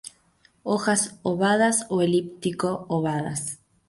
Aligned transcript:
Hojas 0.63 1.19
ovadas 1.21 1.85
o 1.89 2.01
elíptico-ovadas. 2.01 3.59